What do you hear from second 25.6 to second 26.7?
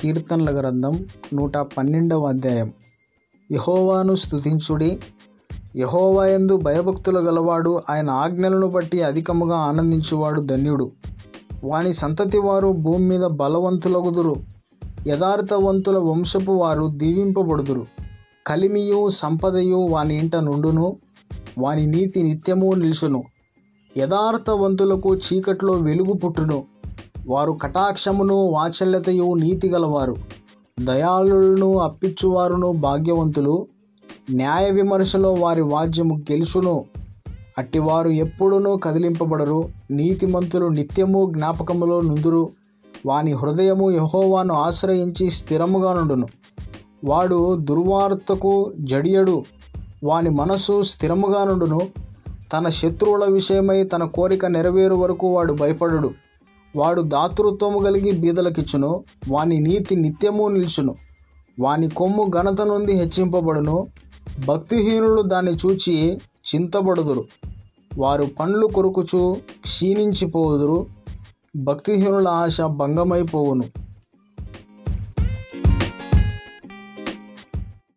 వెలుగు పుట్టును.